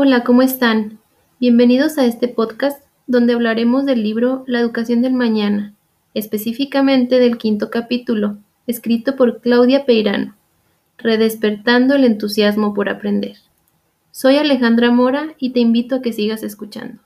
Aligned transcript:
Hola, 0.00 0.22
¿cómo 0.22 0.42
están? 0.42 1.00
Bienvenidos 1.40 1.98
a 1.98 2.06
este 2.06 2.28
podcast 2.28 2.80
donde 3.08 3.32
hablaremos 3.32 3.84
del 3.84 4.04
libro 4.04 4.44
La 4.46 4.60
educación 4.60 5.02
del 5.02 5.12
mañana, 5.12 5.74
específicamente 6.14 7.18
del 7.18 7.36
quinto 7.36 7.68
capítulo, 7.68 8.38
escrito 8.68 9.16
por 9.16 9.40
Claudia 9.40 9.86
Peirano, 9.86 10.36
Redespertando 10.98 11.96
el 11.96 12.04
entusiasmo 12.04 12.74
por 12.74 12.88
aprender. 12.88 13.38
Soy 14.12 14.36
Alejandra 14.36 14.92
Mora 14.92 15.34
y 15.36 15.50
te 15.50 15.58
invito 15.58 15.96
a 15.96 16.00
que 16.00 16.12
sigas 16.12 16.44
escuchando. 16.44 17.00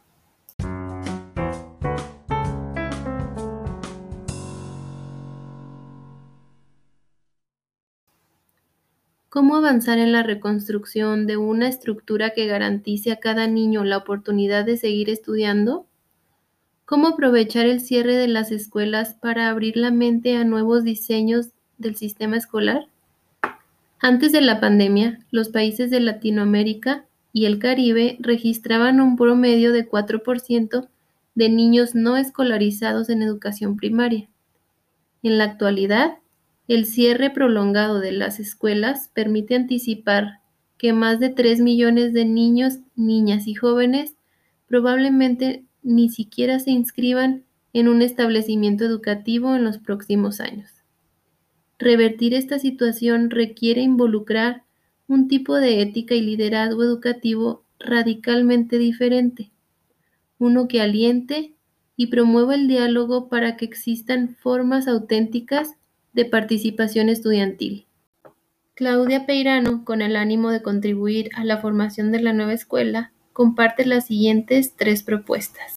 ¿Cómo 9.32 9.56
avanzar 9.56 9.96
en 9.96 10.12
la 10.12 10.22
reconstrucción 10.22 11.26
de 11.26 11.38
una 11.38 11.66
estructura 11.66 12.34
que 12.34 12.44
garantice 12.44 13.12
a 13.12 13.16
cada 13.16 13.46
niño 13.46 13.82
la 13.82 13.96
oportunidad 13.96 14.66
de 14.66 14.76
seguir 14.76 15.08
estudiando? 15.08 15.86
¿Cómo 16.84 17.08
aprovechar 17.08 17.64
el 17.64 17.80
cierre 17.80 18.14
de 18.14 18.28
las 18.28 18.52
escuelas 18.52 19.14
para 19.14 19.48
abrir 19.48 19.78
la 19.78 19.90
mente 19.90 20.36
a 20.36 20.44
nuevos 20.44 20.84
diseños 20.84 21.48
del 21.78 21.96
sistema 21.96 22.36
escolar? 22.36 22.88
Antes 24.00 24.32
de 24.32 24.42
la 24.42 24.60
pandemia, 24.60 25.20
los 25.30 25.48
países 25.48 25.90
de 25.90 26.00
Latinoamérica 26.00 27.06
y 27.32 27.46
el 27.46 27.58
Caribe 27.58 28.18
registraban 28.20 29.00
un 29.00 29.16
promedio 29.16 29.72
de 29.72 29.88
4% 29.88 30.88
de 31.36 31.48
niños 31.48 31.94
no 31.94 32.18
escolarizados 32.18 33.08
en 33.08 33.22
educación 33.22 33.78
primaria. 33.78 34.28
En 35.22 35.38
la 35.38 35.44
actualidad, 35.44 36.18
el 36.68 36.86
cierre 36.86 37.30
prolongado 37.30 38.00
de 38.00 38.12
las 38.12 38.40
escuelas 38.40 39.10
permite 39.12 39.54
anticipar 39.54 40.40
que 40.78 40.92
más 40.92 41.20
de 41.20 41.28
3 41.28 41.60
millones 41.60 42.12
de 42.12 42.24
niños, 42.24 42.78
niñas 42.96 43.46
y 43.46 43.54
jóvenes 43.54 44.14
probablemente 44.66 45.64
ni 45.82 46.08
siquiera 46.08 46.58
se 46.58 46.70
inscriban 46.70 47.44
en 47.72 47.88
un 47.88 48.02
establecimiento 48.02 48.84
educativo 48.84 49.54
en 49.54 49.64
los 49.64 49.78
próximos 49.78 50.40
años. 50.40 50.70
Revertir 51.78 52.34
esta 52.34 52.58
situación 52.58 53.30
requiere 53.30 53.82
involucrar 53.82 54.64
un 55.08 55.28
tipo 55.28 55.56
de 55.56 55.82
ética 55.82 56.14
y 56.14 56.20
liderazgo 56.20 56.82
educativo 56.82 57.64
radicalmente 57.78 58.78
diferente, 58.78 59.50
uno 60.38 60.68
que 60.68 60.80
aliente 60.80 61.54
y 61.96 62.06
promueva 62.06 62.54
el 62.54 62.68
diálogo 62.68 63.28
para 63.28 63.56
que 63.56 63.64
existan 63.64 64.36
formas 64.36 64.88
auténticas 64.88 65.76
de 66.12 66.24
participación 66.24 67.08
estudiantil. 67.08 67.86
Claudia 68.74 69.26
Peirano, 69.26 69.84
con 69.84 70.02
el 70.02 70.16
ánimo 70.16 70.50
de 70.50 70.62
contribuir 70.62 71.30
a 71.34 71.44
la 71.44 71.58
formación 71.58 72.12
de 72.12 72.20
la 72.20 72.32
nueva 72.32 72.52
escuela, 72.52 73.12
comparte 73.32 73.86
las 73.86 74.06
siguientes 74.06 74.74
tres 74.76 75.02
propuestas. 75.02 75.76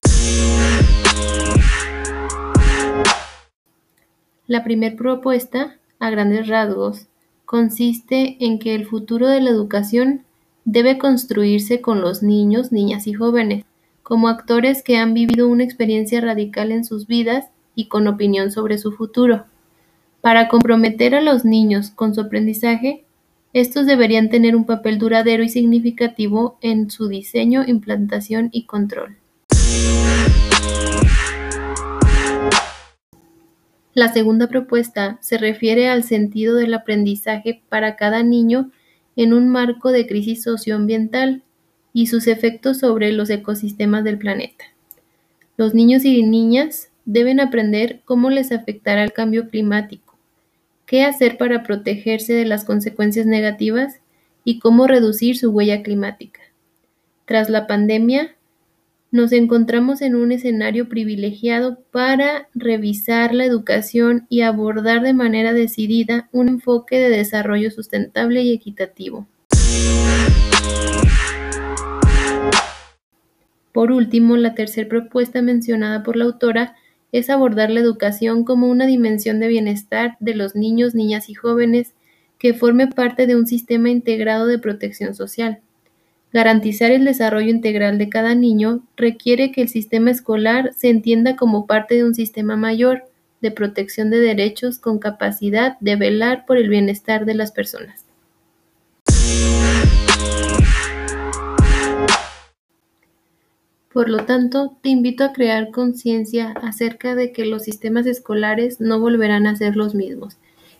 La 4.47 4.63
primera 4.63 4.95
propuesta, 4.95 5.77
a 5.99 6.09
grandes 6.09 6.47
rasgos, 6.47 7.07
consiste 7.45 8.37
en 8.39 8.59
que 8.59 8.75
el 8.75 8.85
futuro 8.85 9.27
de 9.27 9.41
la 9.41 9.49
educación 9.49 10.23
debe 10.65 10.97
construirse 10.97 11.81
con 11.81 12.01
los 12.01 12.23
niños, 12.23 12.71
niñas 12.71 13.07
y 13.07 13.13
jóvenes, 13.13 13.65
como 14.03 14.27
actores 14.27 14.83
que 14.83 14.97
han 14.97 15.13
vivido 15.13 15.47
una 15.47 15.63
experiencia 15.63 16.21
radical 16.21 16.71
en 16.71 16.85
sus 16.85 17.07
vidas 17.07 17.47
y 17.75 17.87
con 17.87 18.07
opinión 18.07 18.51
sobre 18.51 18.77
su 18.77 18.91
futuro. 18.91 19.45
Para 20.25 20.47
comprometer 20.47 21.13
a 21.13 21.21
los 21.21 21.45
niños 21.45 21.91
con 21.91 22.15
su 22.15 22.21
aprendizaje, 22.21 23.05
estos 23.53 23.85
deberían 23.85 24.31
tener 24.31 24.55
un 24.55 24.65
papel 24.65 24.97
duradero 24.97 25.43
y 25.43 25.49
significativo 25.49 26.57
en 26.61 26.89
su 26.89 27.07
diseño, 27.07 27.63
implantación 27.63 28.49
y 28.51 28.65
control. 28.65 29.17
La 33.93 34.11
segunda 34.11 34.47
propuesta 34.47 35.19
se 35.21 35.37
refiere 35.37 35.89
al 35.89 36.03
sentido 36.03 36.55
del 36.55 36.73
aprendizaje 36.73 37.61
para 37.69 37.95
cada 37.95 38.23
niño 38.23 38.71
en 39.15 39.31
un 39.31 39.47
marco 39.47 39.91
de 39.91 40.07
crisis 40.07 40.41
socioambiental 40.41 41.43
y 41.93 42.07
sus 42.07 42.25
efectos 42.25 42.79
sobre 42.79 43.11
los 43.11 43.29
ecosistemas 43.29 44.03
del 44.03 44.17
planeta. 44.17 44.65
Los 45.55 45.75
niños 45.75 46.03
y 46.03 46.23
niñas 46.23 46.89
deben 47.05 47.39
aprender 47.39 48.01
cómo 48.05 48.31
les 48.31 48.51
afectará 48.51 49.03
el 49.03 49.13
cambio 49.13 49.49
climático 49.49 50.04
qué 50.95 51.03
hacer 51.03 51.35
para 51.37 51.61
protegerse 51.61 52.31
de 52.31 52.45
las 52.45 52.63
consecuencias 52.63 53.25
negativas 53.25 53.99
y 54.45 54.59
cómo 54.59 54.87
reducir 54.87 55.37
su 55.37 55.51
huella 55.51 55.83
climática. 55.83 56.39
Tras 57.25 57.49
la 57.49 57.67
pandemia, 57.67 58.37
nos 59.11 59.33
encontramos 59.33 60.01
en 60.01 60.15
un 60.15 60.31
escenario 60.31 60.87
privilegiado 60.87 61.79
para 61.91 62.47
revisar 62.53 63.33
la 63.33 63.43
educación 63.43 64.25
y 64.29 64.39
abordar 64.39 65.01
de 65.01 65.11
manera 65.11 65.51
decidida 65.51 66.29
un 66.31 66.47
enfoque 66.47 66.97
de 66.97 67.09
desarrollo 67.09 67.71
sustentable 67.71 68.43
y 68.43 68.53
equitativo. 68.53 69.27
Por 73.73 73.91
último, 73.91 74.37
la 74.37 74.55
tercera 74.55 74.87
propuesta 74.87 75.41
mencionada 75.41 76.03
por 76.03 76.15
la 76.15 76.23
autora 76.23 76.77
es 77.17 77.29
abordar 77.29 77.71
la 77.71 77.79
educación 77.79 78.43
como 78.43 78.67
una 78.67 78.85
dimensión 78.85 79.39
de 79.39 79.47
bienestar 79.47 80.17
de 80.19 80.35
los 80.35 80.53
niños, 80.53 80.93
niñas 80.93 81.29
y 81.29 81.33
jóvenes 81.33 81.93
que 82.37 82.53
forme 82.53 82.87
parte 82.87 83.25
de 83.25 83.37
un 83.37 83.47
sistema 83.47 83.89
integrado 83.89 84.47
de 84.47 84.59
protección 84.59 85.15
social. 85.15 85.59
Garantizar 86.33 86.91
el 86.91 87.05
desarrollo 87.05 87.49
integral 87.49 87.97
de 87.97 88.09
cada 88.09 88.35
niño 88.35 88.83
requiere 88.97 89.53
que 89.53 89.61
el 89.61 89.69
sistema 89.69 90.11
escolar 90.11 90.73
se 90.75 90.89
entienda 90.89 91.37
como 91.37 91.65
parte 91.65 91.95
de 91.95 92.03
un 92.03 92.13
sistema 92.13 92.57
mayor 92.57 93.05
de 93.41 93.51
protección 93.51 94.09
de 94.09 94.19
derechos 94.19 94.77
con 94.77 94.99
capacidad 94.99 95.79
de 95.79 95.95
velar 95.95 96.45
por 96.45 96.57
el 96.57 96.67
bienestar 96.67 97.25
de 97.25 97.35
las 97.35 97.51
personas. 97.51 98.04
Por 103.95 104.09
lo 104.09 104.25
tanto, 104.25 104.75
te 104.81 104.89
invito 104.89 105.23
a 105.23 105.31
crear 105.31 105.71
conciencia 105.71 106.51
acerca 106.61 107.15
de 107.15 107.31
que 107.31 107.45
los 107.45 107.63
sistemas 107.63 108.05
escolares 108.05 108.81
no 108.81 108.99
volverán 108.99 109.47
a 109.47 109.55
ser 109.55 109.77
los 109.77 109.95
mismos, 109.95 110.35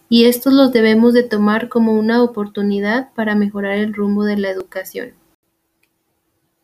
y 0.09 0.25
estos 0.25 0.51
los 0.51 0.73
debemos 0.73 1.13
de 1.13 1.23
tomar 1.23 1.69
como 1.69 1.93
una 1.93 2.21
oportunidad 2.21 3.13
para 3.13 3.33
mejorar 3.33 3.77
el 3.77 3.93
rumbo 3.93 4.25
de 4.25 4.35
la 4.35 4.49
educación. 4.49 5.13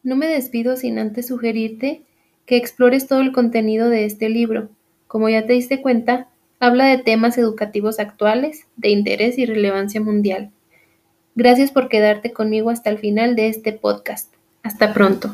No 0.04 0.18
me 0.18 0.28
despido 0.28 0.76
sin 0.76 1.00
antes 1.00 1.28
sugerirte 1.28 2.02
que 2.46 2.58
explores 2.58 3.08
todo 3.08 3.22
el 3.22 3.32
contenido 3.32 3.88
de 3.88 4.04
este 4.04 4.28
libro. 4.28 4.68
Como 5.08 5.30
ya 5.30 5.46
te 5.46 5.54
diste 5.54 5.82
cuenta, 5.82 6.28
habla 6.60 6.88
de 6.88 6.98
temas 6.98 7.38
educativos 7.38 7.98
actuales, 7.98 8.68
de 8.76 8.90
interés 8.90 9.38
y 9.38 9.46
relevancia 9.46 10.02
mundial. 10.02 10.52
Gracias 11.34 11.72
por 11.72 11.88
quedarte 11.88 12.34
conmigo 12.34 12.72
hasta 12.72 12.90
el 12.90 12.98
final 12.98 13.38
de 13.38 13.48
este 13.48 13.72
podcast. 13.72 14.34
Hasta 14.64 14.94
pronto. 14.94 15.34